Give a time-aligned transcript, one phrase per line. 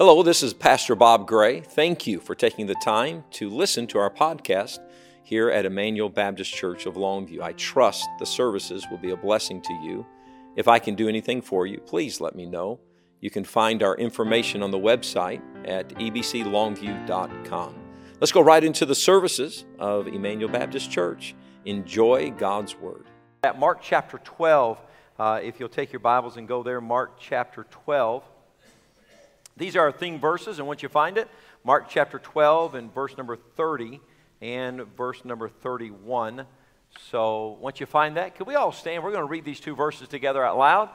[0.00, 1.60] Hello, this is Pastor Bob Gray.
[1.60, 4.78] Thank you for taking the time to listen to our podcast
[5.22, 7.42] here at Emmanuel Baptist Church of Longview.
[7.42, 10.06] I trust the services will be a blessing to you.
[10.56, 12.80] If I can do anything for you, please let me know.
[13.20, 17.74] You can find our information on the website at ebclongview.com.
[18.20, 21.34] Let's go right into the services of Emmanuel Baptist Church.
[21.66, 23.04] Enjoy God's Word.
[23.44, 24.80] At Mark chapter 12,
[25.18, 28.29] uh, if you'll take your Bibles and go there, Mark chapter 12.
[29.60, 31.28] These are our theme verses, and once you find it,
[31.64, 34.00] Mark chapter 12 and verse number 30
[34.40, 36.46] and verse number 31.
[37.10, 39.04] So once you find that, could we all stand?
[39.04, 40.88] We're going to read these two verses together out loud.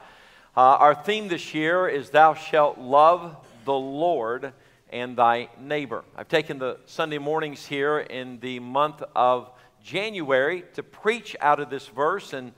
[0.56, 4.52] Uh, our theme this year is Thou shalt love the Lord
[4.90, 6.02] and thy neighbor.
[6.16, 9.48] I've taken the Sunday mornings here in the month of
[9.84, 12.50] January to preach out of this verse and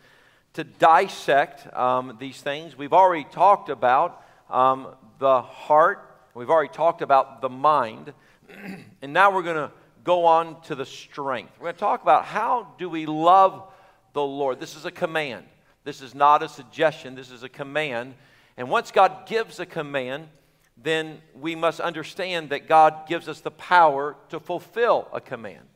[0.54, 2.78] to dissect um, these things.
[2.78, 4.86] We've already talked about um,
[5.18, 6.04] the heart.
[6.34, 8.12] We've already talked about the mind.
[9.02, 9.72] and now we're going to
[10.04, 11.52] go on to the strength.
[11.58, 13.64] We're going to talk about how do we love
[14.12, 14.60] the Lord.
[14.60, 15.44] This is a command.
[15.84, 17.14] This is not a suggestion.
[17.14, 18.14] This is a command.
[18.56, 20.28] And once God gives a command,
[20.76, 25.66] then we must understand that God gives us the power to fulfill a command.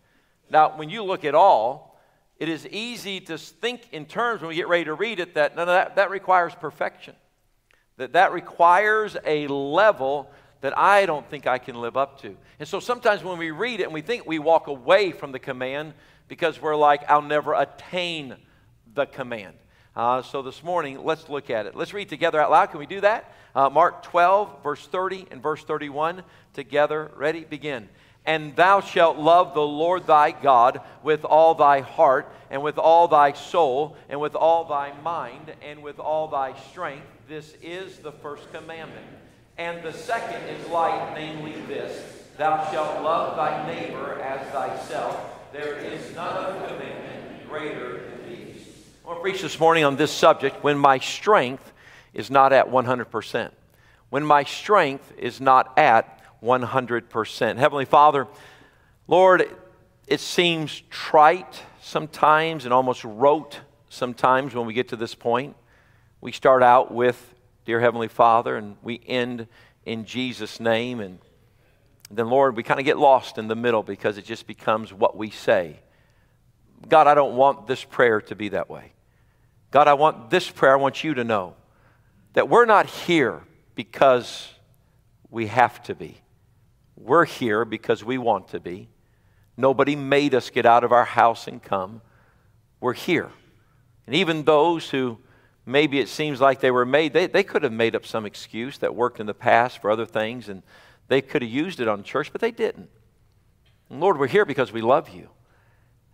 [0.48, 2.00] Now, when you look at all,
[2.38, 5.56] it is easy to think in terms when we get ready to read it that
[5.56, 7.14] that, that requires perfection
[7.96, 10.30] that that requires a level
[10.62, 12.36] that I don't think I can live up to.
[12.58, 15.38] And so sometimes when we read it and we think we walk away from the
[15.38, 15.92] command
[16.28, 18.36] because we're like, I'll never attain
[18.94, 19.54] the command.
[19.94, 21.76] Uh, so this morning, let's look at it.
[21.76, 22.70] Let's read together out loud.
[22.70, 23.30] Can we do that?
[23.54, 26.22] Uh, Mark 12, verse 30 and verse 31.
[26.54, 27.44] Together, ready?
[27.44, 27.88] Begin.
[28.24, 33.08] And thou shalt love the Lord thy God with all thy heart, and with all
[33.08, 37.06] thy soul, and with all thy mind, and with all thy strength.
[37.28, 39.06] This is the first commandment.
[39.58, 45.52] And the second is like, namely this Thou shalt love thy neighbor as thyself.
[45.52, 48.66] There is none other commandment greater than these.
[49.04, 51.72] I want to preach this morning on this subject when my strength
[52.14, 53.50] is not at 100%.
[54.08, 57.56] When my strength is not at 100%.
[57.58, 58.26] Heavenly Father,
[59.06, 59.54] Lord,
[60.06, 65.54] it seems trite sometimes and almost rote sometimes when we get to this point.
[66.22, 67.34] We start out with,
[67.64, 69.48] Dear Heavenly Father, and we end
[69.84, 71.00] in Jesus' name.
[71.00, 71.18] And
[72.12, 75.16] then, Lord, we kind of get lost in the middle because it just becomes what
[75.16, 75.80] we say.
[76.88, 78.92] God, I don't want this prayer to be that way.
[79.72, 81.56] God, I want this prayer, I want you to know
[82.34, 83.40] that we're not here
[83.74, 84.48] because
[85.28, 86.18] we have to be.
[86.94, 88.88] We're here because we want to be.
[89.56, 92.00] Nobody made us get out of our house and come.
[92.78, 93.28] We're here.
[94.06, 95.18] And even those who
[95.64, 98.78] maybe it seems like they were made, they, they could have made up some excuse
[98.78, 100.62] that worked in the past for other things and
[101.08, 102.88] they could have used it on church, but they didn't.
[103.90, 105.28] And Lord, we're here because we love you.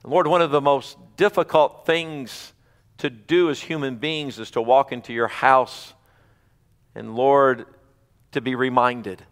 [0.02, 2.52] And Lord, one of the most difficult things
[2.98, 5.94] to do as human beings is to walk into your house
[6.94, 7.66] and, Lord,
[8.32, 9.22] to be reminded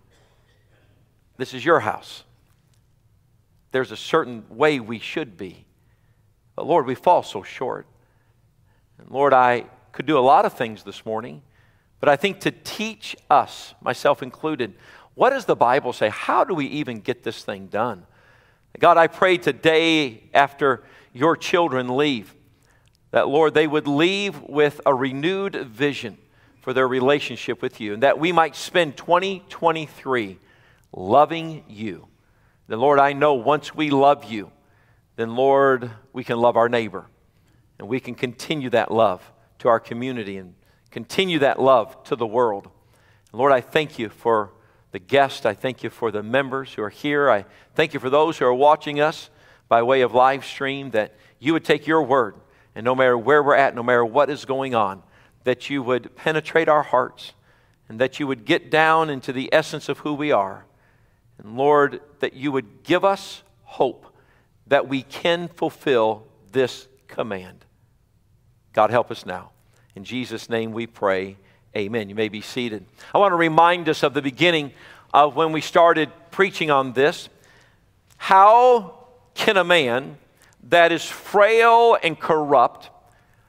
[1.37, 2.25] this is your house.
[3.73, 5.67] There's a certain way we should be.
[6.55, 7.87] But Lord, we fall so short.
[8.99, 9.67] And Lord, I
[9.97, 11.43] could do a lot of things this morning,
[12.01, 14.75] but I think to teach us, myself included,
[15.15, 16.11] what does the Bible say?
[16.11, 18.05] How do we even get this thing done?
[18.79, 20.85] God, I pray today after
[21.15, 22.35] your children leave,
[23.11, 26.19] that Lord, they would leave with a renewed vision
[26.61, 30.39] for their relationship with you, and that we might spend 2023
[30.93, 32.07] loving you.
[32.69, 34.51] Then, Lord, I know once we love you,
[35.17, 37.07] then, Lord, we can love our neighbor.
[37.79, 39.23] And we can continue that love
[39.59, 40.55] to our community and
[40.91, 42.71] continue that love to the world.
[43.33, 44.53] Lord, I thank you for
[44.93, 45.45] the guests.
[45.45, 47.31] I thank you for the members who are here.
[47.31, 47.45] I
[47.75, 49.31] thank you for those who are watching us
[49.69, 52.37] by way of live stream that you would take your word
[52.75, 55.03] and no matter where we're at, no matter what is going on,
[55.45, 57.33] that you would penetrate our hearts
[57.89, 60.67] and that you would get down into the essence of who we are
[61.39, 64.07] and Lord, that you would give us hope
[64.67, 67.65] that we can fulfill this command.
[68.73, 69.51] God, help us now.
[69.97, 71.39] In Jesus' name we pray.
[71.75, 72.11] Amen.
[72.11, 72.85] You may be seated.
[73.15, 74.73] I want to remind us of the beginning
[75.13, 77.31] of when we started preaching on this.
[78.19, 80.19] How can a man
[80.65, 82.91] that is frail and corrupt,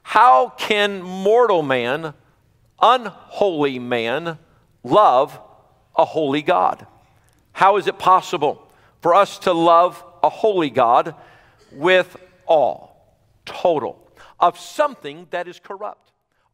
[0.04, 2.14] how can mortal man,
[2.82, 4.38] unholy man,
[4.84, 5.38] love
[5.98, 6.88] a holy God?
[7.52, 8.66] How is it possible
[9.02, 11.14] for us to love a holy God
[11.74, 12.16] with
[12.46, 14.10] all, total,
[14.40, 16.07] of something that is corrupt?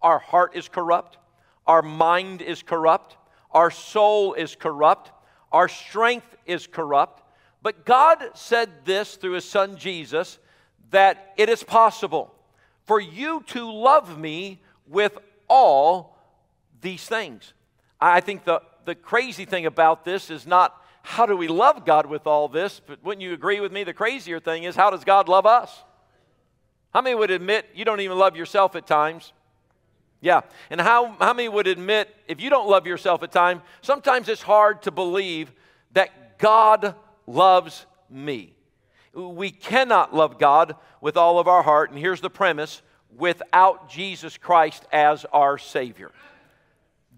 [0.04, 1.18] Our heart is corrupt.
[1.66, 3.18] Our mind is corrupt.
[3.54, 5.12] our soul is corrupt,
[5.52, 7.22] our strength is corrupt.
[7.62, 10.40] But God said this through His Son Jesus
[10.92, 12.34] that it is possible
[12.86, 15.18] for you to love me with
[15.48, 16.18] all
[16.82, 17.54] these things.
[18.02, 22.06] I think the, the crazy thing about this is not how do we love God
[22.06, 23.84] with all this, but wouldn't you agree with me?
[23.84, 25.84] The crazier thing is how does God love us?
[26.94, 29.32] How many would admit you don't even love yourself at times?
[30.24, 30.40] Yeah.
[30.70, 34.42] And how, how many would admit if you don't love yourself at times, sometimes it's
[34.42, 35.52] hard to believe
[35.92, 36.96] that God
[37.28, 38.56] loves me.
[39.14, 42.82] We cannot love God with all of our heart, and here's the premise
[43.18, 46.10] without Jesus Christ as our Savior.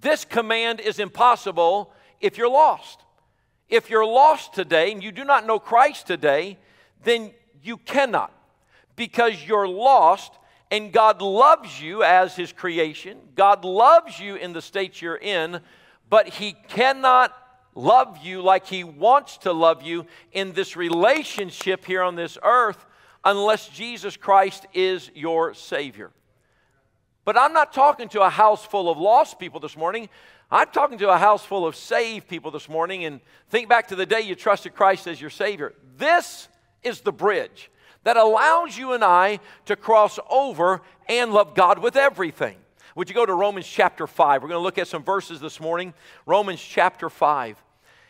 [0.02, 3.02] This command is impossible if you're lost.
[3.70, 6.58] If you're lost today and you do not know Christ today,
[7.04, 8.34] then you cannot
[8.96, 10.32] because you're lost
[10.72, 13.18] and God loves you as His creation.
[13.36, 15.60] God loves you in the state you're in,
[16.10, 17.36] but He cannot
[17.76, 22.86] love you like He wants to love you in this relationship here on this earth
[23.24, 26.12] unless Jesus Christ is your Savior.
[27.26, 30.10] But I'm not talking to a house full of lost people this morning.
[30.52, 33.04] I'm talking to a house full of saved people this morning.
[33.04, 33.20] And
[33.50, 35.74] think back to the day you trusted Christ as your Savior.
[35.98, 36.48] This
[36.84, 37.72] is the bridge
[38.06, 42.56] that allows you and I to cross over and love God with everything.
[42.96, 44.42] Would you go to Romans chapter 5?
[44.42, 45.94] We're going to look at some verses this morning.
[46.26, 47.62] Romans chapter 5.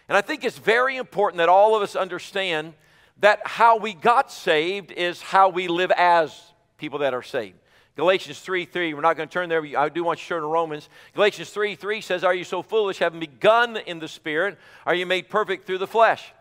[0.08, 2.74] And I think it's very important that all of us understand
[3.22, 7.58] that how we got saved is how we live as people that are saved.
[7.96, 9.66] Galatians 3 3, we're not going to turn there.
[9.78, 10.90] I do want you to turn to Romans.
[11.14, 14.58] Galatians 3 3 says, Are you so foolish, having begun in the Spirit?
[14.86, 16.34] Are you made perfect through the flesh?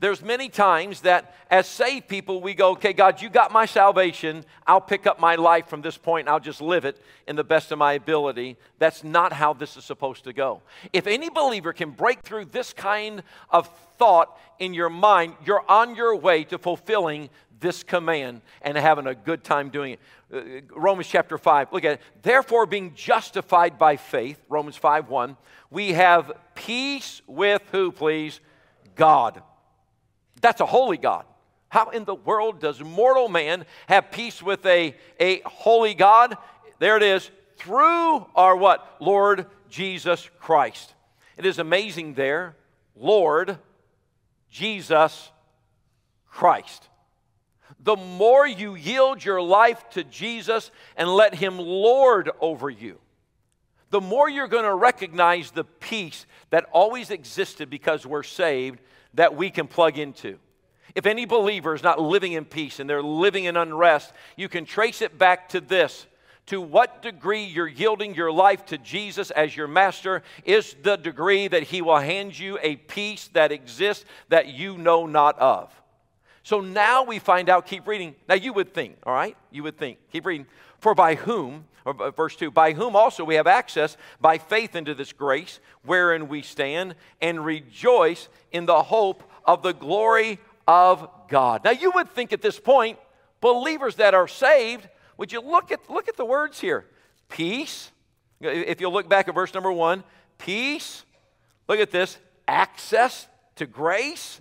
[0.00, 4.44] There's many times that as saved people we go okay god you got my salvation.
[4.66, 7.44] I'll pick up my life from this point and i'll just live it in the
[7.44, 8.56] best of my ability.
[8.78, 10.62] That's not how this is supposed to go.
[10.92, 13.68] If any believer can break through this kind of
[13.98, 17.30] thought in your mind you're on your way to fulfilling
[17.60, 20.00] this command and having a good time doing it.
[20.32, 22.00] Uh, romans chapter 5 look at it.
[22.20, 25.36] Therefore being justified by faith romans 5 1
[25.70, 28.40] we have peace with who please?
[28.96, 29.42] God
[30.44, 31.24] that's a holy God.
[31.70, 36.36] How in the world does mortal man have peace with a, a holy God?
[36.78, 37.30] There it is.
[37.56, 38.96] Through our what?
[39.00, 40.94] Lord Jesus Christ.
[41.36, 42.56] It is amazing there.
[42.94, 43.58] Lord
[44.50, 45.30] Jesus
[46.28, 46.88] Christ.
[47.80, 52.98] The more you yield your life to Jesus and let Him Lord over you,
[53.90, 58.80] the more you're going to recognize the peace that always existed because we're saved
[59.14, 60.38] that we can plug into.
[60.94, 64.64] If any believer is not living in peace and they're living in unrest, you can
[64.64, 66.06] trace it back to this.
[66.48, 71.48] To what degree you're yielding your life to Jesus as your master is the degree
[71.48, 75.72] that he will hand you a peace that exists that you know not of.
[76.42, 78.14] So now we find out, keep reading.
[78.28, 79.34] Now you would think, all right?
[79.50, 80.46] You would think, keep reading.
[80.84, 81.64] For by whom,
[82.14, 86.42] verse 2, by whom also we have access by faith into this grace wherein we
[86.42, 90.38] stand and rejoice in the hope of the glory
[90.68, 91.64] of God.
[91.64, 92.98] Now you would think at this point,
[93.40, 94.86] believers that are saved,
[95.16, 96.84] would you look at look at the words here?
[97.30, 97.90] Peace.
[98.42, 100.04] If you look back at verse number 1,
[100.36, 101.06] peace.
[101.66, 103.26] Look at this, access
[103.56, 104.38] to grace.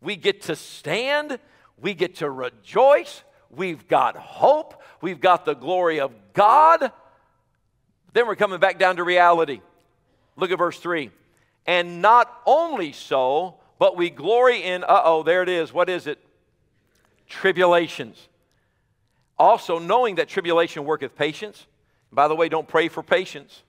[0.00, 1.38] We get to stand,
[1.78, 4.82] we get to rejoice, We've got hope.
[5.00, 6.92] We've got the glory of God.
[8.12, 9.60] Then we're coming back down to reality.
[10.36, 11.10] Look at verse 3.
[11.66, 15.72] And not only so, but we glory in, uh oh, there it is.
[15.72, 16.18] What is it?
[17.28, 18.28] Tribulations.
[19.38, 21.66] Also, knowing that tribulation worketh patience.
[22.10, 23.62] By the way, don't pray for patience.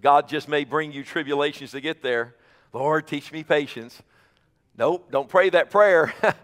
[0.00, 2.34] God just may bring you tribulations to get there.
[2.72, 4.00] Lord, teach me patience.
[4.76, 6.14] Nope, don't pray that prayer.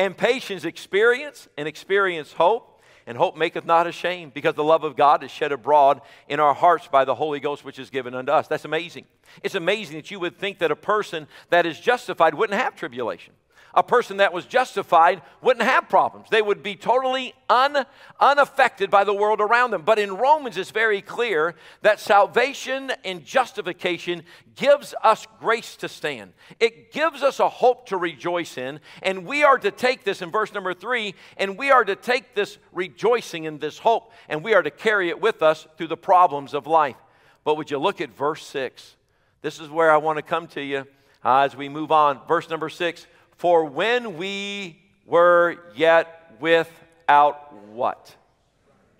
[0.00, 4.96] And patience experience, and experience hope, and hope maketh not ashamed, because the love of
[4.96, 8.32] God is shed abroad in our hearts by the Holy Ghost, which is given unto
[8.32, 8.48] us.
[8.48, 9.04] That's amazing.
[9.42, 13.34] It's amazing that you would think that a person that is justified wouldn't have tribulation
[13.74, 16.28] a person that was justified wouldn't have problems.
[16.30, 17.84] They would be totally un,
[18.18, 19.82] unaffected by the world around them.
[19.82, 24.24] But in Romans, it's very clear that salvation and justification
[24.56, 26.32] gives us grace to stand.
[26.58, 28.80] It gives us a hope to rejoice in.
[29.02, 32.34] And we are to take this in verse number three, and we are to take
[32.34, 35.96] this rejoicing in this hope, and we are to carry it with us through the
[35.96, 36.96] problems of life.
[37.44, 38.96] But would you look at verse six?
[39.42, 40.86] This is where I want to come to you
[41.24, 42.20] uh, as we move on.
[42.26, 43.06] Verse number six
[43.40, 48.14] for when we were yet without what?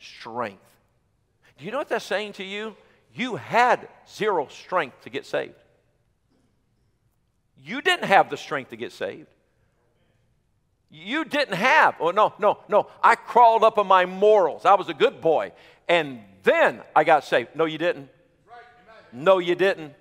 [0.00, 0.58] Strength.
[1.56, 2.74] Do you know what that's saying to you?
[3.14, 5.54] you had zero strength to get saved.
[7.62, 9.26] You didn't have the strength to get saved.
[10.90, 11.96] You didn't have.
[12.00, 12.88] Oh, no, no, no.
[13.02, 14.64] I crawled up on my morals.
[14.64, 15.52] I was a good boy.
[15.88, 17.54] And then I got saved.
[17.54, 18.08] No, you didn't.
[19.12, 19.94] No, you didn't.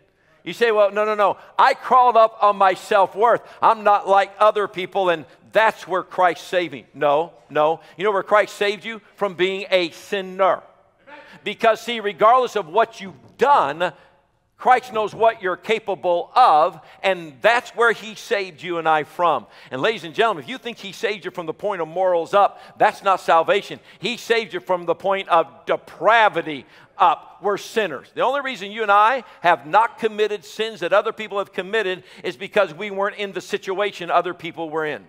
[0.43, 1.37] You say, well, no, no, no.
[1.57, 3.41] I crawled up on my self worth.
[3.61, 6.85] I'm not like other people, and that's where Christ saved me.
[6.93, 7.81] No, no.
[7.97, 9.01] You know where Christ saved you?
[9.15, 10.63] From being a sinner.
[11.43, 13.93] Because, see, regardless of what you've done,
[14.59, 19.47] Christ knows what you're capable of, and that's where He saved you and I from.
[19.71, 22.33] And, ladies and gentlemen, if you think He saved you from the point of morals
[22.33, 23.79] up, that's not salvation.
[23.99, 26.65] He saved you from the point of depravity
[26.97, 27.37] up.
[27.41, 28.11] We're sinners.
[28.13, 32.03] The only reason you and I have not committed sins that other people have committed
[32.21, 35.05] is because we weren't in the situation other people were in.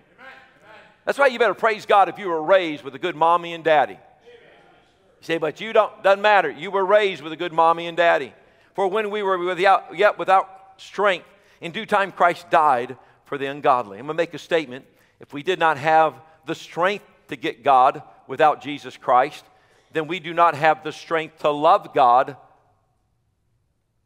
[1.03, 3.65] That's why you better praise God if you were raised with a good mommy and
[3.65, 3.95] daddy.
[3.95, 6.49] You say, but you don't, doesn't matter.
[6.49, 8.33] You were raised with a good mommy and daddy.
[8.73, 11.27] For when we were without, yet without strength,
[11.59, 13.99] in due time Christ died for the ungodly.
[13.99, 14.85] I'm going to make a statement.
[15.19, 19.45] If we did not have the strength to get God without Jesus Christ,
[19.93, 22.35] then we do not have the strength to love God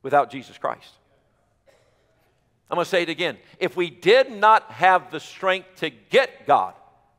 [0.01, 0.91] without Jesus Christ.
[2.69, 3.37] I'm going to say it again.
[3.59, 6.73] If we did not have the strength to get God,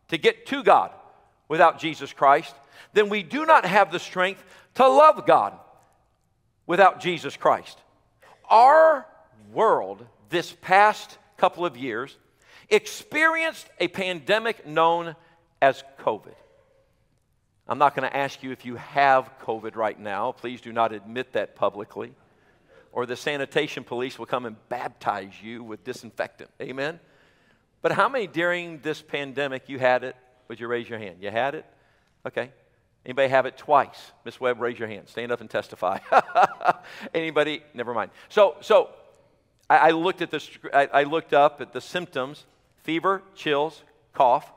[0.08, 0.90] to get to God
[1.48, 2.54] without Jesus Christ,
[2.92, 4.42] then we do not have the strength
[4.74, 5.58] to love God
[6.66, 7.78] without Jesus Christ.
[8.48, 9.06] Our
[9.52, 12.16] world this past couple of years
[12.68, 15.14] experienced a pandemic known
[15.62, 16.34] as COVID.
[17.68, 20.32] I'm not going to ask you if you have COVID right now.
[20.32, 22.12] Please do not admit that publicly.
[22.92, 26.50] Or the sanitation police will come and baptize you with disinfectant.
[26.62, 27.00] Amen?
[27.82, 30.16] But how many during this pandemic you had it?
[30.48, 31.18] Would you raise your hand?
[31.20, 31.66] You had it?
[32.24, 32.50] Okay.
[33.06, 34.10] Anybody have it twice?
[34.24, 35.08] Miss Webb, raise your hand.
[35.08, 36.00] Stand up and testify.
[37.14, 37.62] Anybody?
[37.72, 38.10] Never mind.
[38.28, 38.90] So, so
[39.70, 40.50] I, I looked at this.
[40.74, 42.44] I, I looked up at the symptoms:
[42.82, 44.52] fever, chills, cough,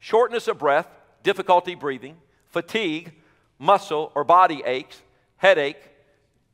[0.00, 0.88] shortness of breath,
[1.22, 2.16] difficulty breathing,
[2.48, 3.12] fatigue,
[3.60, 5.00] muscle or body aches,
[5.36, 5.80] headache,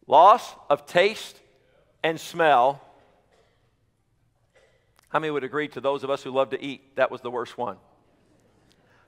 [0.06, 1.40] loss of taste
[2.04, 2.82] and smell.
[5.08, 6.96] How many would agree to those of us who love to eat?
[6.96, 7.78] That was the worst one.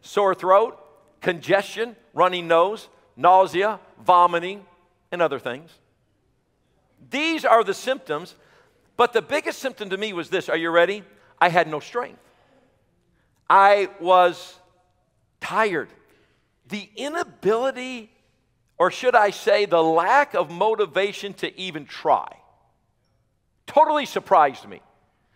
[0.00, 0.82] Sore throat,
[1.22, 4.64] congestion, running nose, nausea, vomiting,
[5.10, 5.70] and other things.
[7.10, 8.34] These are the symptoms,
[8.96, 10.48] but the biggest symptom to me was this.
[10.48, 11.02] Are you ready?
[11.40, 12.20] I had no strength.
[13.48, 14.58] I was
[15.40, 15.88] tired
[16.72, 18.10] the inability,
[18.78, 22.34] or should I say, the lack of motivation to even try,
[23.66, 24.80] totally surprised me.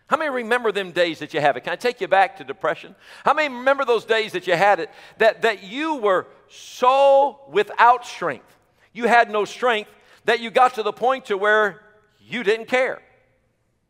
[0.07, 1.61] How many remember them days that you have it?
[1.61, 2.95] Can I take you back to depression?
[3.25, 8.05] How many remember those days that you had it that, that you were so without
[8.05, 8.55] strength?
[8.93, 9.89] You had no strength
[10.25, 11.81] that you got to the point to where
[12.21, 13.01] you didn't care.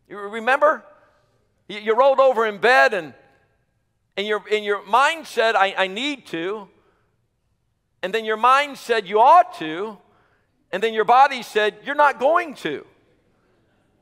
[0.10, 0.84] You remember?
[1.68, 3.14] You, you rolled over in bed and,
[4.16, 6.68] and, your, and your mind said, I, I need to
[8.04, 9.98] and then your mind said you ought to,
[10.72, 12.86] and then your body said you're not going to.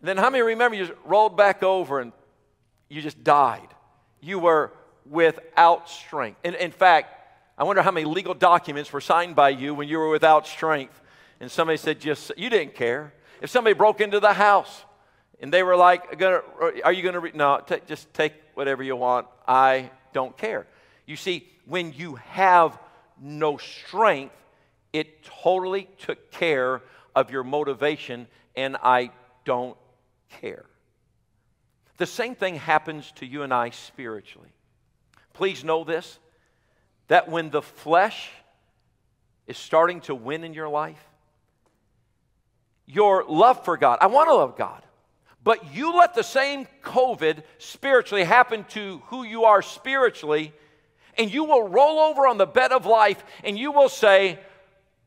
[0.05, 2.11] And then how many remember you rolled back over and
[2.89, 3.67] you just died?
[4.21, 4.71] You were
[5.03, 6.39] without strength.
[6.43, 7.09] In, in fact,
[7.57, 11.01] I wonder how many legal documents were signed by you when you were without strength.
[11.39, 13.13] And somebody said, just you didn't care.
[13.41, 14.85] If somebody broke into the house
[15.39, 17.19] and they were like, Are you going to?
[17.19, 17.31] Re-?
[17.33, 19.25] No, t- just take whatever you want.
[19.47, 20.67] I don't care.
[21.07, 22.77] You see, when you have
[23.19, 24.35] no strength,
[24.93, 26.83] it totally took care
[27.15, 29.09] of your motivation, and I
[29.45, 29.75] don't
[30.29, 30.65] care.
[31.97, 34.53] The same thing happens to you and I spiritually.
[35.33, 36.19] Please know this
[37.07, 38.31] that when the flesh
[39.45, 41.03] is starting to win in your life,
[42.87, 44.83] your love for God, I want to love God,
[45.43, 50.51] but you let the same COVID spiritually happen to who you are spiritually
[51.17, 54.39] and you will roll over on the bed of life and you will say,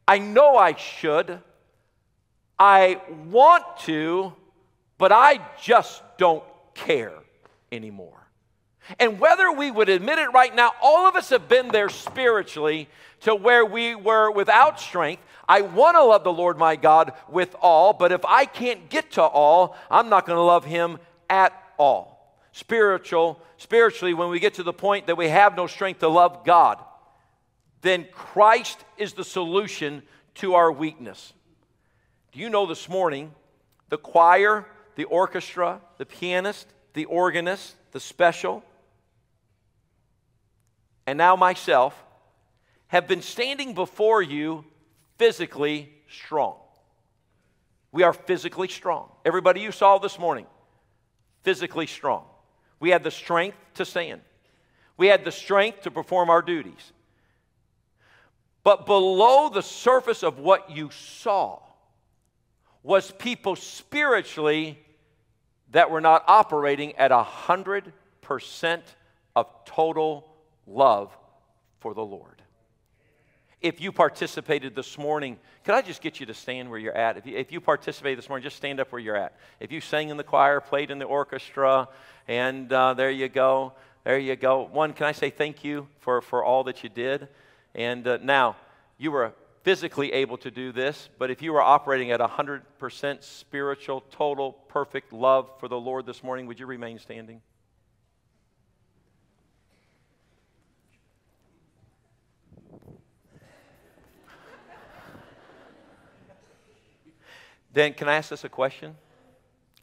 [0.06, 1.40] I know I should,
[2.58, 4.32] I want to,
[4.98, 7.14] but I just don't care
[7.72, 8.14] anymore.
[8.98, 12.88] And whether we would admit it right now, all of us have been there spiritually
[13.20, 15.22] to where we were without strength.
[15.48, 19.12] I want to love the Lord my God with all, but if I can't get
[19.12, 22.18] to all, I'm not going to love him at all
[22.58, 26.44] spiritual, spiritually, when we get to the point that we have no strength to love
[26.44, 26.82] God,
[27.82, 30.02] then Christ is the solution
[30.34, 31.32] to our weakness.
[32.32, 33.32] Do you know this morning
[33.90, 34.66] the choir,
[34.98, 38.64] the orchestra, the pianist, the organist, the special,
[41.06, 41.94] and now myself
[42.88, 44.64] have been standing before you
[45.16, 46.56] physically strong.
[47.92, 49.12] We are physically strong.
[49.24, 50.46] Everybody you saw this morning,
[51.44, 52.24] physically strong.
[52.80, 54.20] We had the strength to stand,
[54.96, 56.92] we had the strength to perform our duties.
[58.64, 61.60] But below the surface of what you saw
[62.82, 64.76] was people spiritually
[65.72, 68.84] that we're not operating at a hundred percent
[69.36, 70.26] of total
[70.66, 71.16] love
[71.80, 72.42] for the Lord.
[73.60, 77.16] If you participated this morning, could I just get you to stand where you're at?
[77.16, 79.36] If you, if you participated this morning, just stand up where you're at.
[79.58, 81.88] If you sang in the choir, played in the orchestra,
[82.28, 83.72] and uh, there you go,
[84.04, 84.62] there you go.
[84.62, 87.28] One, can I say thank you for, for all that you did?
[87.74, 88.56] And uh, now,
[88.96, 94.02] you were physically able to do this, but if you were operating at 100% spiritual,
[94.10, 97.40] total, perfect love for the Lord this morning, would you remain standing?
[107.72, 108.96] then, can I ask us a question?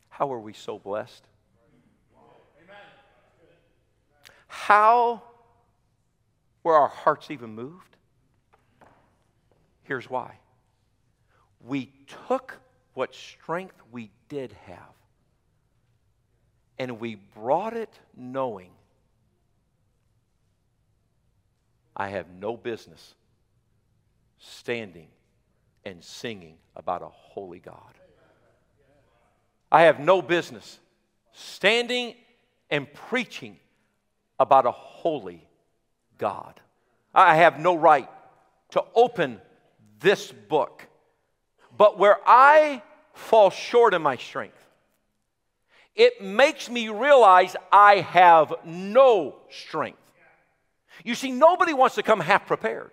[0.10, 1.24] How are we so blessed?
[4.48, 5.22] How
[6.63, 7.95] were our hearts even moved?
[9.86, 10.39] Here's why
[11.65, 11.92] we
[12.27, 12.60] took
[12.94, 14.77] what strength we did have
[16.77, 18.72] and we brought it knowing
[21.96, 23.13] I have no business
[24.38, 25.08] standing
[25.86, 27.94] and singing about a holy God.
[29.72, 30.80] I have no business
[31.32, 32.15] standing
[32.70, 33.58] and preaching
[34.39, 35.48] about a holy
[36.18, 36.60] God.
[37.13, 38.10] I have no right
[38.72, 39.39] to open
[40.00, 40.88] this book.
[41.78, 42.82] But where I
[43.14, 44.58] fall short in my strength,
[45.96, 50.00] it makes me realize I have no strength.
[51.04, 52.92] You see, nobody wants to come half prepared.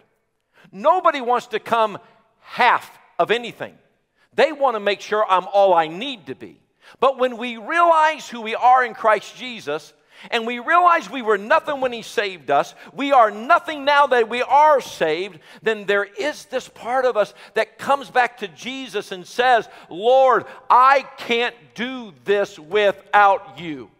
[0.70, 1.98] Nobody wants to come
[2.40, 3.76] half of anything.
[4.34, 6.60] They want to make sure I'm all I need to be.
[7.00, 9.92] But when we realize who we are in Christ Jesus,
[10.30, 14.28] and we realize we were nothing when He saved us, we are nothing now that
[14.28, 19.12] we are saved, then there is this part of us that comes back to Jesus
[19.12, 23.90] and says, Lord, I can't do this without you.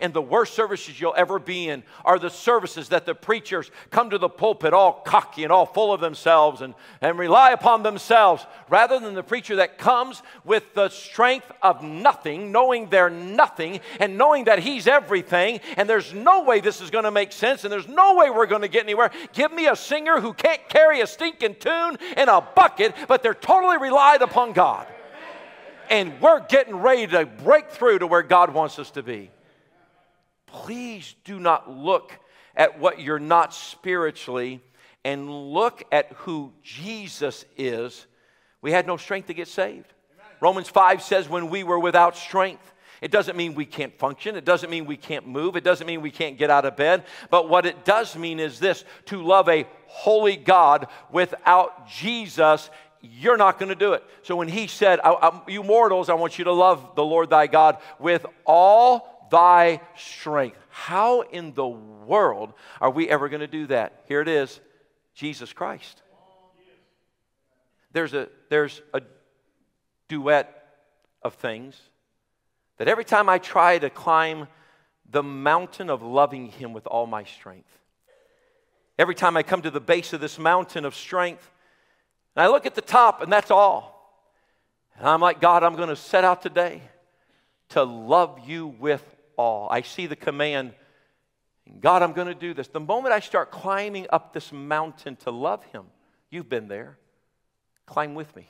[0.00, 4.10] And the worst services you'll ever be in are the services that the preachers come
[4.10, 8.44] to the pulpit all cocky and all full of themselves and, and rely upon themselves,
[8.68, 14.18] rather than the preacher that comes with the strength of nothing, knowing they're nothing, and
[14.18, 17.72] knowing that he's everything, and there's no way this is going to make sense, and
[17.72, 19.10] there's no way we're going to get anywhere.
[19.32, 23.34] Give me a singer who can't carry a stinking tune in a bucket, but they're
[23.34, 24.86] totally relied upon God.
[25.90, 29.30] And we're getting ready to break through to where God wants us to be
[30.54, 32.12] please do not look
[32.54, 34.60] at what you're not spiritually
[35.04, 38.06] and look at who Jesus is.
[38.62, 39.92] We had no strength to get saved.
[40.12, 40.26] Amen.
[40.40, 44.36] Romans 5 says, when we were without strength, it doesn't mean we can't function.
[44.36, 45.56] It doesn't mean we can't move.
[45.56, 47.04] It doesn't mean we can't get out of bed.
[47.30, 52.70] But what it does mean is this to love a holy God without Jesus,
[53.02, 54.04] you're not going to do it.
[54.22, 55.00] So when he said,
[55.48, 60.56] You mortals, I want you to love the Lord thy God with all thy strength.
[60.68, 64.04] How in the world are we ever going to do that?
[64.06, 64.60] Here it is
[65.12, 66.02] Jesus Christ.
[67.90, 69.02] There's a, there's a
[70.06, 70.76] duet
[71.20, 71.76] of things
[72.78, 74.46] that every time I try to climb
[75.10, 77.70] the mountain of loving Him with all my strength,
[79.00, 81.50] every time I come to the base of this mountain of strength,
[82.36, 84.00] and I look at the top, and that's all.
[84.96, 86.82] And I'm like, God, I'm going to set out today
[87.70, 89.68] to love you with all.
[89.70, 90.74] I see the command,
[91.80, 92.68] God, I'm going to do this.
[92.68, 95.84] The moment I start climbing up this mountain to love Him,
[96.30, 96.98] you've been there,
[97.86, 98.48] climb with me.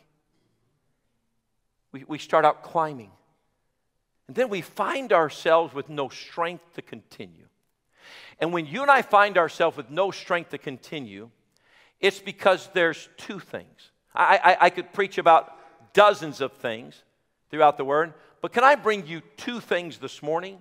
[1.93, 3.11] We, we start out climbing.
[4.27, 7.47] And then we find ourselves with no strength to continue.
[8.41, 11.31] And when you and I find ourselves with no strength to continue,
[12.01, 13.91] it's because there's two things.
[14.15, 15.57] I, I, I, could preach about
[15.93, 17.03] dozens of things
[17.51, 20.59] throughout the Word, but can I bring you two things this morning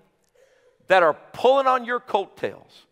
[0.88, 2.86] that are pulling on your coattails,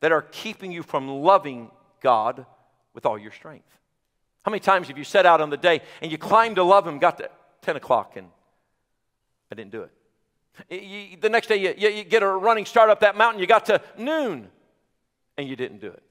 [0.00, 2.46] that are keeping you from loving God
[2.94, 3.66] with all your strength.
[4.42, 6.86] How many times have you set out on the day and you climbed to love
[6.86, 7.30] Him, got to
[7.62, 8.28] 10 o'clock, and
[9.52, 9.92] I didn't do it?
[10.68, 13.66] You, the next day, you, you get a running start up that mountain, you got
[13.66, 14.48] to noon,
[15.36, 16.02] and you didn't do it.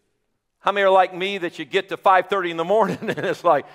[0.60, 3.44] How many are like me that you get to 5:30 in the morning and it's
[3.44, 3.66] like,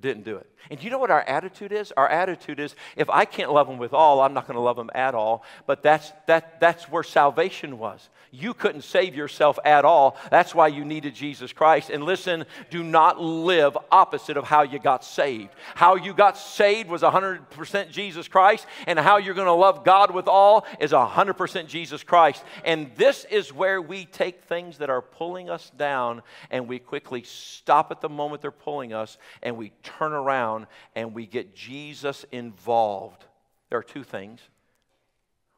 [0.00, 0.50] didn't do it.
[0.70, 1.92] And you know what our attitude is?
[1.96, 4.76] Our attitude is if I can't love them with all, I'm not going to love
[4.76, 5.44] them at all.
[5.66, 8.08] But that's, that, that's where salvation was.
[8.30, 10.16] You couldn't save yourself at all.
[10.30, 11.90] That's why you needed Jesus Christ.
[11.90, 15.50] And listen, do not live opposite of how you got saved.
[15.76, 20.12] How you got saved was 100% Jesus Christ, and how you're going to love God
[20.12, 22.42] with all is 100% Jesus Christ.
[22.64, 27.22] And this is where we take things that are pulling us down and we quickly
[27.22, 30.53] stop at the moment they're pulling us and we turn around
[30.94, 33.24] and we get Jesus involved.
[33.68, 34.40] There are two things.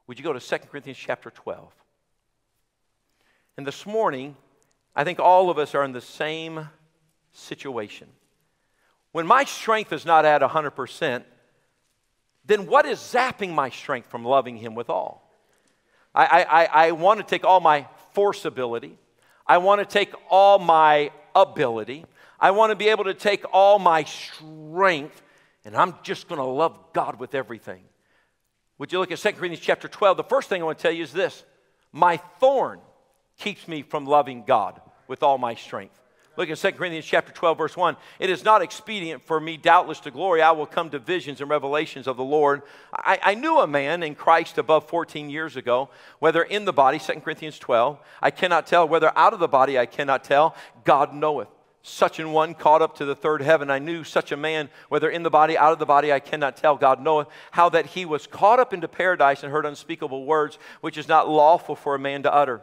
[0.06, 1.72] Would you go to 2 Corinthians chapter 12?
[3.56, 4.36] And this morning,
[4.94, 6.68] I think all of us are in the same
[7.32, 8.08] situation.
[9.12, 11.24] When my strength is not at 100%,
[12.44, 15.22] then what is zapping my strength from loving Him with all?
[16.14, 18.96] I, I, I want to take all my force ability,
[19.46, 22.06] I want to take all my ability,
[22.38, 25.22] I want to be able to take all my strength,
[25.64, 27.82] and I'm just going to love God with everything.
[28.78, 30.16] Would you look at 2 Corinthians chapter 12?
[30.16, 31.44] The first thing I want to tell you is this
[31.92, 32.80] My thorn
[33.38, 36.00] keeps me from loving God with all my strength.
[36.36, 37.96] Look at 2 Corinthians chapter 12, verse 1.
[38.18, 40.42] It is not expedient for me, doubtless, to glory.
[40.42, 42.60] I will come to visions and revelations of the Lord.
[42.92, 46.98] I, I, knew a man in Christ above 14 years ago, whether in the body,
[46.98, 50.54] 2 Corinthians 12, I cannot tell, whether out of the body, I cannot tell.
[50.84, 51.48] God knoweth.
[51.88, 53.70] Such an one caught up to the third heaven.
[53.70, 56.56] I knew such a man, whether in the body, out of the body, I cannot
[56.56, 56.76] tell.
[56.76, 60.98] God knoweth how that he was caught up into paradise and heard unspeakable words, which
[60.98, 62.60] is not lawful for a man to utter.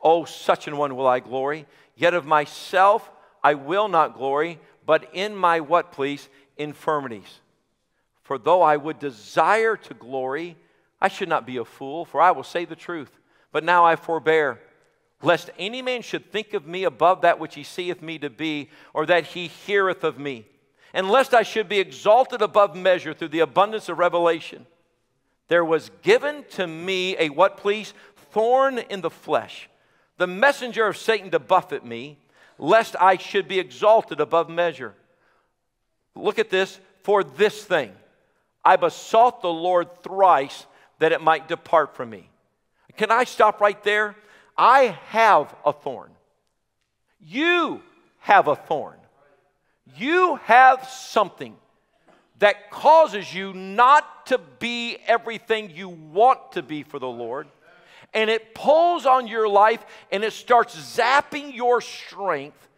[0.00, 1.66] Oh, such an one will I glory.
[1.96, 3.10] Yet of myself
[3.42, 6.28] I will not glory, but in my what, please?
[6.56, 7.40] Infirmities.
[8.22, 10.56] For though I would desire to glory,
[11.00, 13.10] I should not be a fool, for I will say the truth.
[13.50, 14.60] But now I forbear,
[15.22, 18.70] lest any man should think of me above that which he seeth me to be,
[18.94, 20.46] or that he heareth of me,
[20.92, 24.66] and lest I should be exalted above measure through the abundance of revelation.
[25.48, 27.92] There was given to me a what, please?
[28.32, 29.68] Thorn in the flesh
[30.20, 32.18] the messenger of Satan to buffet me,
[32.58, 34.94] lest I should be exalted above measure.
[36.14, 36.78] Look at this.
[37.02, 37.92] For this thing
[38.62, 40.66] I besought the Lord thrice
[40.98, 42.28] that it might depart from me.
[42.98, 44.14] Can I stop right there?
[44.60, 46.10] I have a thorn.
[47.18, 47.80] You
[48.18, 48.98] have a thorn.
[49.96, 51.56] You have something
[52.40, 57.46] that causes you not to be everything you want to be for the Lord
[58.12, 62.68] and it pulls on your life and it starts zapping your strength,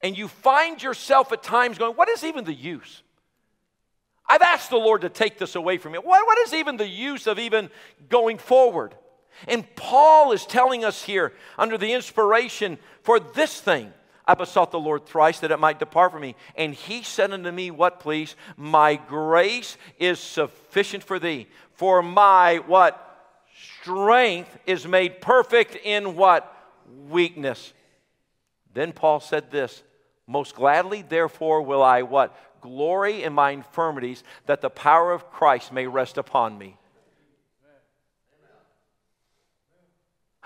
[0.00, 3.02] and you find yourself at times going, What is even the use?
[4.28, 5.98] I've asked the Lord to take this away from me.
[5.98, 7.70] What, what is even the use of even
[8.08, 8.94] going forward?
[9.48, 13.92] And Paul is telling us here, under the inspiration for this thing,
[14.26, 16.34] I besought the Lord thrice that it might depart from me.
[16.56, 18.34] And he said unto me, What please?
[18.56, 21.46] My grace is sufficient for thee.
[21.74, 23.02] For my what?
[23.82, 26.52] strength is made perfect in what?
[27.08, 27.72] Weakness.
[28.74, 29.82] Then Paul said this
[30.26, 32.36] Most gladly, therefore, will I what?
[32.60, 36.76] Glory in my infirmities, that the power of Christ may rest upon me.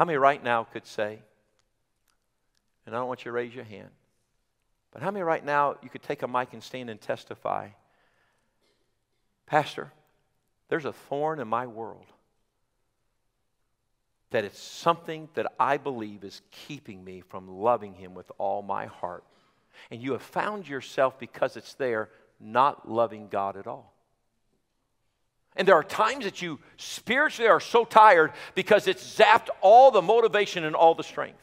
[0.01, 1.19] How many right now could say,
[2.87, 3.91] and I don't want you to raise your hand,
[4.93, 7.69] but how many right now you could take a mic and stand and testify,
[9.45, 9.93] Pastor,
[10.71, 12.07] there's a thorn in my world
[14.31, 18.87] that it's something that I believe is keeping me from loving Him with all my
[18.87, 19.25] heart.
[19.91, 22.09] And you have found yourself, because it's there,
[22.41, 23.93] not loving God at all.
[25.57, 30.03] And there are times that you spiritually are so tired because it's zapped all the
[30.03, 31.39] motivation and all the strength.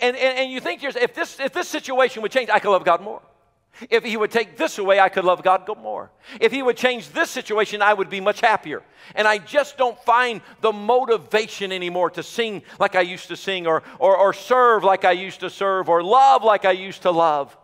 [0.00, 2.84] And, and, and you think, if this, if this situation would change, I could love
[2.84, 3.22] God more.
[3.90, 6.10] If he would take this away, I could love God more.
[6.40, 8.82] If he would change this situation, I would be much happier.
[9.14, 13.66] And I just don't find the motivation anymore to sing like I used to sing,
[13.66, 17.10] or, or, or serve like I used to serve, or love like I used to
[17.10, 17.56] love.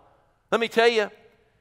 [0.52, 1.10] Let me tell you,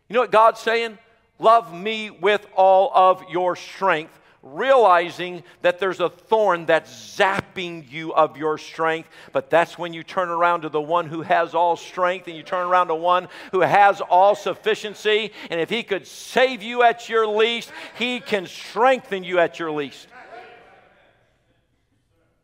[0.07, 0.99] you know what God's saying?
[1.39, 8.13] Love me with all of your strength realizing that there's a thorn that's zapping you
[8.13, 9.09] of your strength.
[9.31, 12.43] But that's when you turn around to the one who has all strength and you
[12.43, 15.31] turn around to one who has all sufficiency.
[15.49, 19.71] And if he could save you at your least, he can strengthen you at your
[19.71, 20.07] least.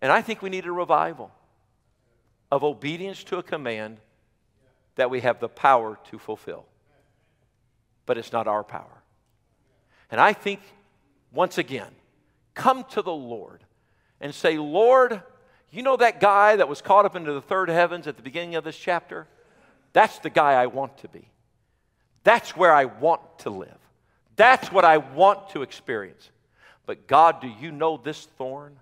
[0.02, 1.32] And I think we need a revival
[2.49, 3.97] of obedience to a command
[4.95, 6.65] that we have the power to fulfill.
[8.10, 9.04] But it's not our power.
[10.10, 10.62] And I think
[11.32, 11.91] once again,
[12.56, 13.63] come to the Lord
[14.19, 15.22] and say, Lord,
[15.69, 18.56] you know that guy that was caught up into the third heavens at the beginning
[18.56, 19.28] of this chapter?
[19.93, 21.30] That's the guy I want to be.
[22.24, 23.78] That's where I want to live.
[24.36, 26.32] That's what I want to experience.
[26.88, 28.76] But God, do you know this thorn?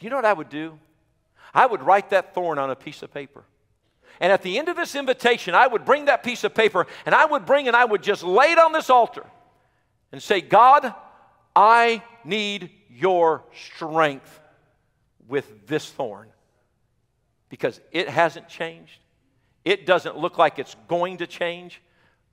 [0.00, 0.78] You know what I would do?
[1.52, 3.44] I would write that thorn on a piece of paper.
[4.20, 7.14] And at the end of this invitation, I would bring that piece of paper and
[7.14, 9.24] I would bring and I would just lay it on this altar
[10.12, 10.92] and say, God,
[11.54, 14.40] I need your strength
[15.28, 16.28] with this thorn
[17.48, 18.98] because it hasn't changed.
[19.64, 21.80] It doesn't look like it's going to change.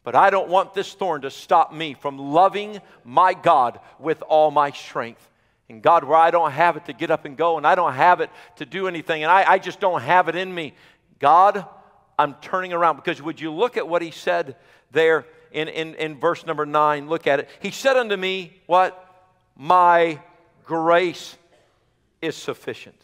[0.03, 4.51] But I don't want this thorn to stop me from loving my God with all
[4.51, 5.29] my strength.
[5.67, 7.93] And God, where I don't have it to get up and go, and I don't
[7.93, 10.75] have it to do anything, and I, I just don't have it in me,
[11.19, 11.65] God,
[12.17, 12.95] I'm turning around.
[12.97, 14.55] Because would you look at what he said
[14.91, 17.07] there in, in, in verse number nine?
[17.07, 17.49] Look at it.
[17.61, 19.01] He said unto me, What?
[19.55, 20.19] My
[20.65, 21.37] grace
[22.21, 22.99] is sufficient.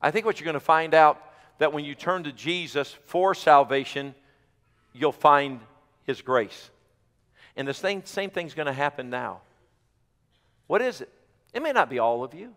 [0.00, 1.20] I think what you're going to find out
[1.58, 4.14] that when you turn to Jesus for salvation,
[4.92, 5.60] you'll find
[6.04, 6.70] His grace.
[7.56, 9.40] And the same, same thing's going to happen now.
[10.66, 11.10] What is it?
[11.52, 12.52] It may not be all of you.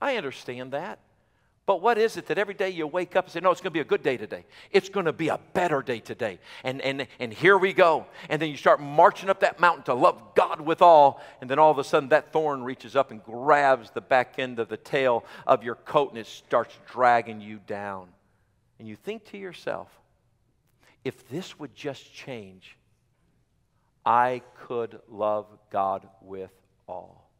[0.00, 0.98] I understand that.
[1.66, 3.70] But what is it that every day you wake up and say, No, it's going
[3.70, 4.44] to be a good day today.
[4.70, 6.38] It's going to be a better day today.
[6.62, 8.06] And, and, and here we go.
[8.28, 11.22] And then you start marching up that mountain to love God with all.
[11.40, 14.58] And then all of a sudden, that thorn reaches up and grabs the back end
[14.58, 18.08] of the tail of your coat and it starts dragging you down.
[18.78, 19.88] And you think to yourself,
[21.02, 22.76] if this would just change,
[24.04, 26.52] I could love God with
[26.86, 27.30] all.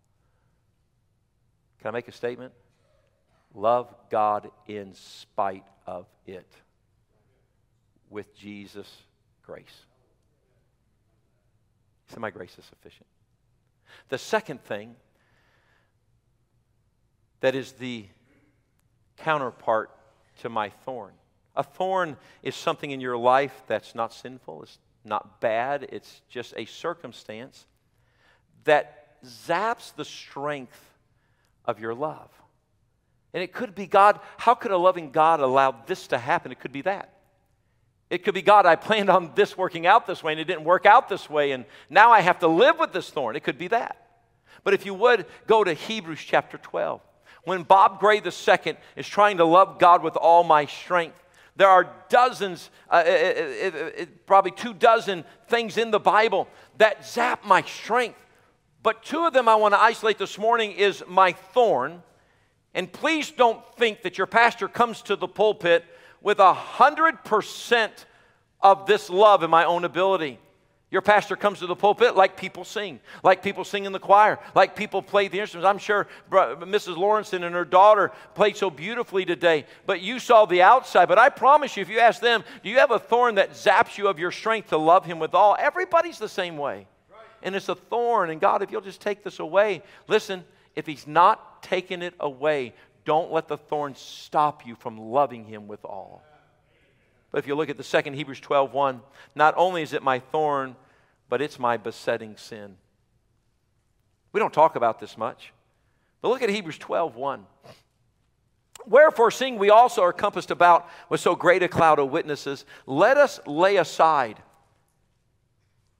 [1.80, 2.54] Can I make a statement?
[3.54, 6.50] Love God in spite of it
[8.10, 9.02] with Jesus'
[9.42, 9.84] grace.
[12.12, 13.06] So my grace is sufficient.
[14.08, 14.96] The second thing
[17.40, 18.06] that is the
[19.16, 19.90] counterpart
[20.40, 21.12] to my thorn
[21.56, 26.54] a thorn is something in your life that's not sinful, it's not bad, it's just
[26.56, 27.66] a circumstance
[28.64, 30.94] that zaps the strength
[31.64, 32.30] of your love.
[33.34, 36.52] And it could be God, how could a loving God allow this to happen?
[36.52, 37.10] It could be that.
[38.08, 40.64] It could be God, I planned on this working out this way and it didn't
[40.64, 43.34] work out this way, and now I have to live with this thorn.
[43.34, 43.96] It could be that.
[44.62, 47.00] But if you would, go to Hebrews chapter 12.
[47.42, 51.20] When Bob Gray II is trying to love God with all my strength,
[51.56, 57.06] there are dozens, uh, it, it, it, probably two dozen things in the Bible that
[57.06, 58.18] zap my strength.
[58.82, 62.02] But two of them I want to isolate this morning is my thorn.
[62.74, 65.84] And please don't think that your pastor comes to the pulpit
[66.20, 68.06] with a hundred percent
[68.60, 70.38] of this love in my own ability.
[70.90, 74.38] Your pastor comes to the pulpit like people sing, like people sing in the choir,
[74.54, 75.68] like people play the instruments.
[75.68, 76.96] I'm sure Mrs.
[76.96, 81.08] Lawrenson and her daughter played so beautifully today, but you saw the outside.
[81.08, 83.98] But I promise you, if you ask them, do you have a thorn that zaps
[83.98, 85.56] you of your strength to love him with all?
[85.58, 86.86] Everybody's the same way.
[87.42, 88.30] And it's a thorn.
[88.30, 90.44] And God, if you'll just take this away, listen,
[90.76, 92.74] if he's not taking it away,
[93.04, 96.22] don't let the thorn stop you from loving him with all.
[97.32, 99.00] But if you look at the second Hebrews 12 1,
[99.34, 100.76] not only is it my thorn,
[101.28, 102.76] but it's my besetting sin.
[104.32, 105.52] We don't talk about this much.
[106.22, 107.44] But look at Hebrews 12 1.
[108.86, 113.16] Wherefore, seeing we also are compassed about with so great a cloud of witnesses, let
[113.16, 114.40] us lay aside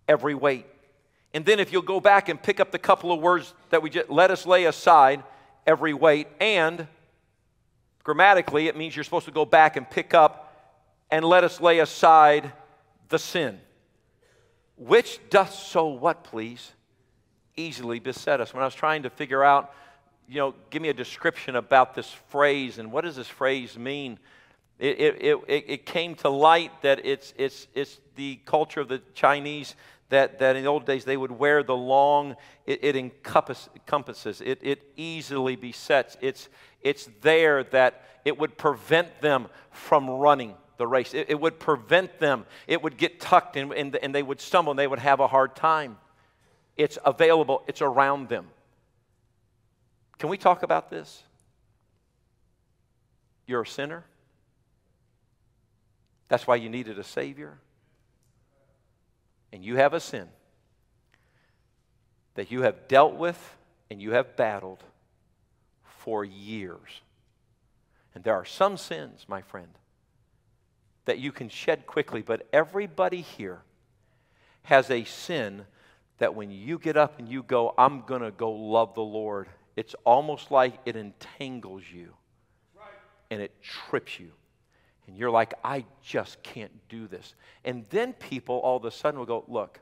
[0.06, 0.66] every weight.
[1.32, 3.90] And then, if you'll go back and pick up the couple of words that we
[3.90, 5.24] just let us lay aside
[5.66, 6.86] every weight, and
[8.02, 10.52] grammatically, it means you're supposed to go back and pick up
[11.10, 12.52] and let us lay aside
[13.08, 13.60] the sin
[14.76, 16.72] which doth so what, please?
[17.56, 18.52] Easily beset us.
[18.52, 19.72] When I was trying to figure out,
[20.28, 24.18] you know, give me a description about this phrase and what does this phrase mean,
[24.78, 29.00] it, it, it, it came to light that it's, it's, it's the culture of the
[29.14, 29.76] Chinese
[30.10, 32.36] that, that in the old days they would wear the long,
[32.66, 36.16] it, it encompass, encompasses, it, it easily besets.
[36.20, 36.48] It's,
[36.82, 41.14] it's there that it would prevent them from running the race.
[41.14, 42.46] It, it would prevent them.
[42.66, 45.26] It would get tucked and, and, and they would stumble and they would have a
[45.26, 45.98] hard time.
[46.76, 48.48] It's available, it's around them.
[50.18, 51.22] Can we talk about this?
[53.46, 54.04] You're a sinner.
[56.28, 57.58] That's why you needed a Savior.
[59.54, 60.26] And you have a sin
[62.34, 63.56] that you have dealt with
[63.88, 64.82] and you have battled
[65.84, 67.02] for years.
[68.16, 69.68] And there are some sins, my friend,
[71.04, 73.62] that you can shed quickly, but everybody here
[74.64, 75.66] has a sin
[76.18, 79.46] that when you get up and you go, I'm going to go love the Lord,
[79.76, 82.12] it's almost like it entangles you
[83.30, 84.32] and it trips you.
[85.06, 87.34] And you're like, I just can't do this.
[87.64, 89.80] And then people all of a sudden will go, Look,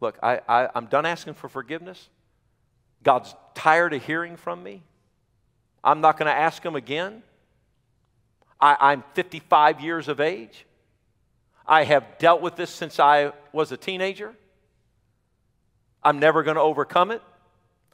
[0.00, 2.08] Look, I, I, I'm done asking for forgiveness.
[3.02, 4.82] God's tired of hearing from me.
[5.82, 7.22] I'm not going to ask Him again.
[8.60, 10.66] I, I'm 55 years of age.
[11.66, 14.34] I have dealt with this since I was a teenager.
[16.02, 17.22] I'm never going to overcome it.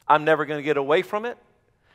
[0.07, 1.37] I'm never going to get away from it.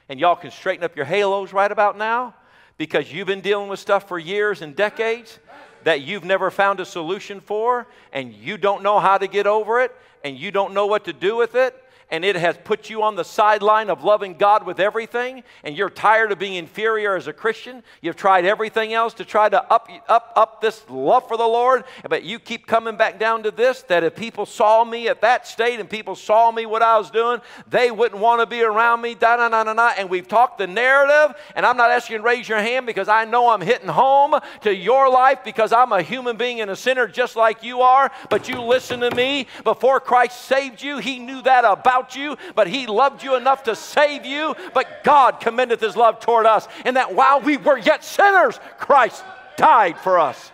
[0.09, 2.35] And y'all can straighten up your halos right about now
[2.81, 5.39] because you've been dealing with stuff for years and decades
[5.85, 9.83] that you've never found a solution for, and you don't know how to get over
[9.83, 11.75] it, and you don't know what to do with it,
[12.11, 15.91] and it has put you on the sideline of loving God with everything, and you're
[15.91, 17.83] tired of being inferior as a Christian.
[18.01, 21.85] You've tried everything else to try to up, up, up this love for the Lord,
[22.09, 25.47] but you keep coming back down to this that if people saw me at that
[25.47, 29.01] state and people saw me what I was doing, they wouldn't want to be around
[29.01, 29.93] me, da da da da da.
[29.97, 33.09] And we've talked the narrative, and I'm not asking you to raise your hand because
[33.09, 36.77] I know I'm hitting home to your life because I'm a human being and a
[36.77, 38.11] sinner just like you are.
[38.29, 39.47] But you listen to me.
[39.65, 43.65] Before Christ saved you, He knew that about about you, but He loved you enough
[43.65, 44.55] to save you.
[44.75, 49.25] But God commendeth His love toward us, and that while we were yet sinners, Christ
[49.57, 50.53] died for us.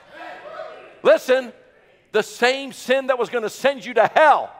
[1.02, 1.52] Listen,
[2.12, 4.52] the same sin that was going to send you to hell,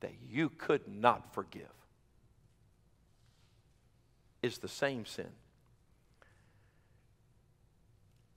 [0.00, 1.62] that you could not forgive,
[4.42, 5.28] is the same sin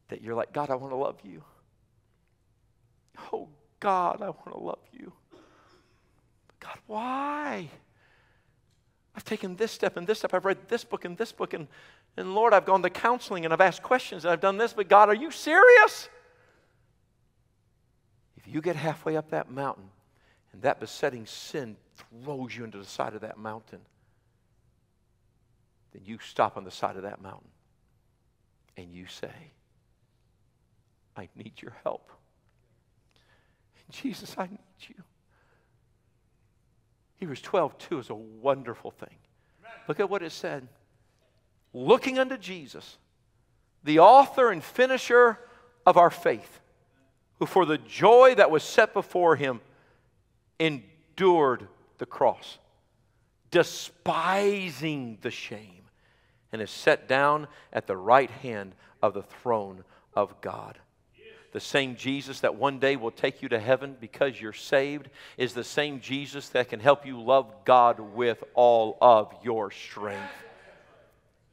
[0.09, 1.43] that you're like, God, I want to love you.
[3.31, 3.47] Oh,
[3.83, 5.11] God, I want to love you.
[6.61, 7.67] God, why?
[9.13, 10.33] I've taken this step and this step.
[10.33, 11.53] I've read this book and this book.
[11.53, 11.67] And,
[12.15, 14.71] and Lord, I've gone to counseling and I've asked questions and I've done this.
[14.71, 16.07] But God, are you serious?
[18.37, 19.89] If you get halfway up that mountain
[20.53, 21.75] and that besetting sin
[22.23, 23.81] throws you into the side of that mountain,
[25.91, 27.49] then you stop on the side of that mountain
[28.77, 29.51] and you say,
[31.17, 32.09] I need your help.
[33.91, 34.95] Jesus, I need you.
[37.17, 39.15] Hebrews 12, 2 is a wonderful thing.
[39.87, 40.67] Look at what it said.
[41.73, 42.97] Looking unto Jesus,
[43.83, 45.39] the author and finisher
[45.85, 46.59] of our faith,
[47.39, 49.61] who for the joy that was set before him
[50.59, 51.67] endured
[51.97, 52.59] the cross,
[53.51, 55.83] despising the shame,
[56.51, 60.77] and is set down at the right hand of the throne of God.
[61.53, 65.53] The same Jesus that one day will take you to heaven because you're saved is
[65.53, 70.33] the same Jesus that can help you love God with all of your strength.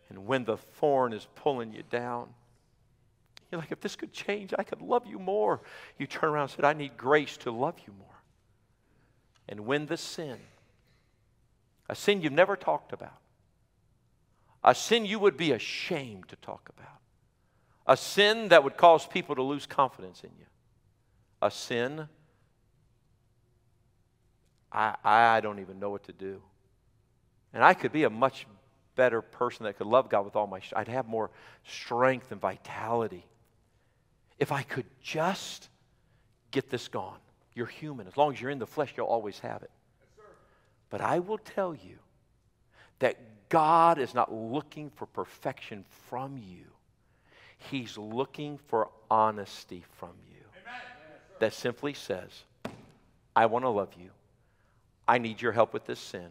[0.08, 2.28] And when the thorn is pulling you down,
[3.50, 5.60] you're like, if this could change, I could love you more.
[5.98, 8.08] You turn around and said, I need grace to love you more.
[9.48, 10.38] And when the sin,
[11.88, 13.18] a sin you've never talked about,
[14.62, 17.00] a sin you would be ashamed to talk about,
[17.90, 20.46] a sin that would cause people to lose confidence in you.
[21.42, 22.06] A sin,
[24.70, 26.40] I, I don't even know what to do.
[27.52, 28.46] And I could be a much
[28.94, 31.32] better person that could love God with all my I'd have more
[31.66, 33.26] strength and vitality.
[34.38, 35.68] If I could just
[36.52, 37.18] get this gone.
[37.54, 38.06] You're human.
[38.06, 39.70] As long as you're in the flesh, you'll always have it.
[40.90, 41.98] but I will tell you
[43.00, 46.66] that God is not looking for perfection from you.
[47.68, 50.44] He's looking for honesty from you
[51.38, 52.30] that simply says,
[53.36, 54.10] I want to love you.
[55.06, 56.28] I need your help with this sin.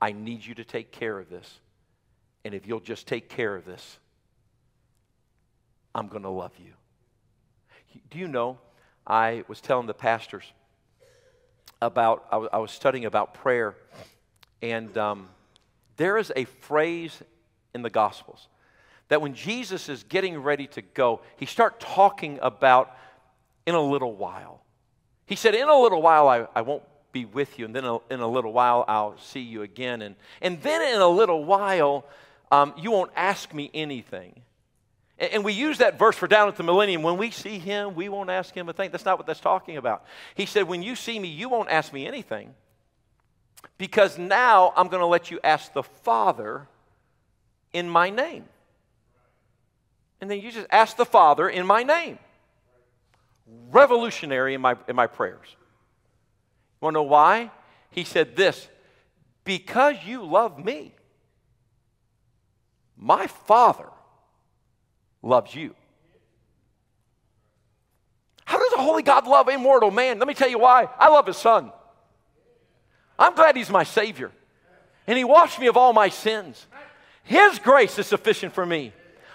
[0.00, 1.60] I need you to take care of this.
[2.44, 3.98] And if you'll just take care of this,
[5.94, 6.72] I'm going to love you.
[8.10, 8.58] Do you know,
[9.06, 10.44] I was telling the pastors
[11.80, 13.74] about, I was studying about prayer,
[14.62, 15.28] and um,
[15.96, 17.22] there is a phrase
[17.74, 18.48] in the Gospels
[19.08, 22.96] that when Jesus is getting ready to go, he start talking about
[23.66, 24.62] in a little while.
[25.26, 28.20] He said, In a little while, I, I won't be with you, and then in
[28.20, 30.02] a little while, I'll see you again.
[30.02, 32.04] And, and then in a little while,
[32.50, 34.42] um, you won't ask me anything.
[35.18, 37.02] And, and we use that verse for down at the millennium.
[37.02, 38.90] When we see him, we won't ask him a thing.
[38.90, 40.04] That's not what that's talking about.
[40.34, 42.54] He said, When you see me, you won't ask me anything
[43.78, 46.66] because now I'm going to let you ask the Father
[47.72, 48.44] in my name.
[50.24, 52.18] And then you just ask the Father in my name.
[53.70, 55.46] Revolutionary in my, in my prayers.
[55.50, 55.56] You
[56.80, 57.50] want to know why?
[57.90, 58.66] He said this
[59.44, 60.94] because you love me,
[62.96, 63.90] my Father
[65.20, 65.74] loves you.
[68.46, 70.18] How does a holy God love immortal man?
[70.18, 70.88] Let me tell you why.
[70.98, 71.70] I love his son.
[73.18, 74.30] I'm glad he's my Savior.
[75.06, 76.66] And he washed me of all my sins.
[77.24, 78.94] His grace is sufficient for me.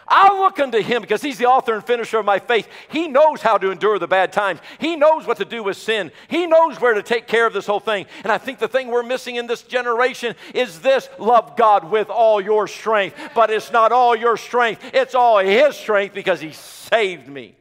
[0.09, 2.67] I'll look unto him because he's the author and finisher of my faith.
[2.89, 4.59] He knows how to endure the bad times.
[4.79, 6.11] He knows what to do with sin.
[6.27, 8.07] He knows where to take care of this whole thing.
[8.23, 12.09] And I think the thing we're missing in this generation is this love God with
[12.09, 13.15] all your strength.
[13.35, 17.55] But it's not all your strength, it's all his strength because he saved me.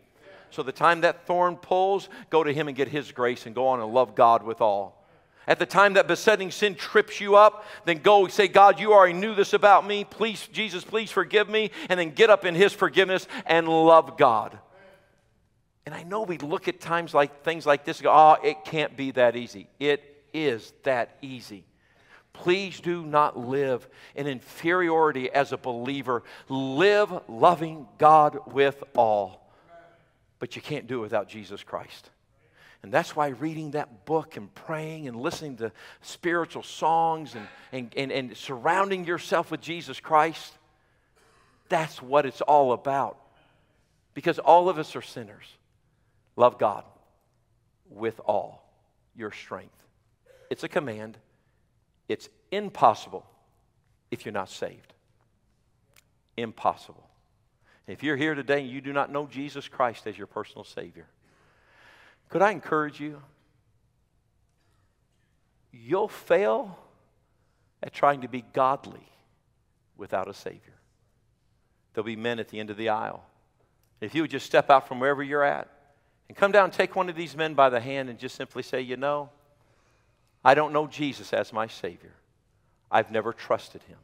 [0.50, 3.68] So the time that thorn pulls, go to him and get his grace and go
[3.68, 4.97] on and love God with all.
[5.48, 9.14] At the time that besetting sin trips you up, then go say, God, you already
[9.14, 10.04] knew this about me.
[10.04, 11.70] Please, Jesus, please forgive me.
[11.88, 14.58] And then get up in His forgiveness and love God.
[15.86, 18.66] And I know we look at times like things like this and go, oh, it
[18.66, 19.68] can't be that easy.
[19.80, 21.64] It is that easy.
[22.34, 26.24] Please do not live in inferiority as a believer.
[26.50, 29.50] Live loving God with all.
[30.40, 32.10] But you can't do it without Jesus Christ.
[32.88, 37.92] And that's why reading that book and praying and listening to spiritual songs and, and,
[37.94, 40.54] and, and surrounding yourself with Jesus Christ,
[41.68, 43.18] that's what it's all about.
[44.14, 45.44] Because all of us are sinners.
[46.34, 46.82] Love God
[47.90, 48.66] with all
[49.14, 49.76] your strength.
[50.48, 51.18] It's a command.
[52.08, 53.26] It's impossible
[54.10, 54.94] if you're not saved.
[56.38, 57.06] Impossible.
[57.86, 61.06] If you're here today and you do not know Jesus Christ as your personal Savior,
[62.28, 63.22] could I encourage you?
[65.72, 66.78] You'll fail
[67.82, 69.08] at trying to be godly
[69.96, 70.74] without a Savior.
[71.92, 73.24] There'll be men at the end of the aisle.
[74.00, 75.68] If you would just step out from wherever you're at
[76.28, 78.62] and come down and take one of these men by the hand and just simply
[78.62, 79.30] say, You know,
[80.44, 82.12] I don't know Jesus as my Savior.
[82.90, 83.98] I've never trusted Him.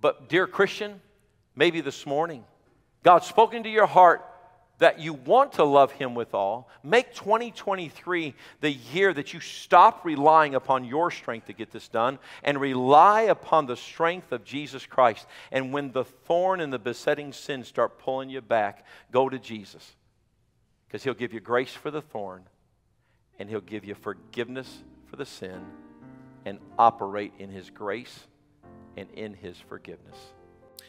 [0.00, 1.00] But, dear Christian,
[1.54, 2.44] maybe this morning,
[3.02, 4.24] God's spoken to your heart
[4.78, 10.04] that you want to love Him with all, make 2023 the year that you stop
[10.04, 14.86] relying upon your strength to get this done and rely upon the strength of Jesus
[14.86, 15.26] Christ.
[15.50, 19.96] And when the thorn and the besetting sin start pulling you back, go to Jesus
[20.86, 22.44] because He'll give you grace for the thorn
[23.38, 25.60] and He'll give you forgiveness for the sin
[26.44, 28.26] and operate in His grace
[28.96, 30.16] and in His forgiveness.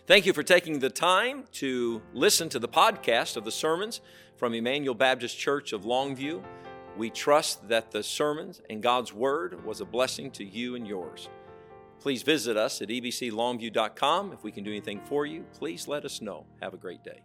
[0.09, 4.01] Thank you for taking the time to listen to the podcast of the sermons
[4.37, 6.43] from Emmanuel Baptist Church of Longview.
[6.97, 11.29] We trust that the sermons and God's Word was a blessing to you and yours.
[11.99, 14.33] Please visit us at ebclongview.com.
[14.33, 16.47] If we can do anything for you, please let us know.
[16.59, 17.21] Have a great day.